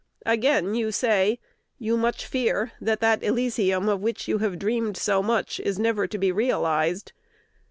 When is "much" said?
1.95-2.25, 5.21-5.59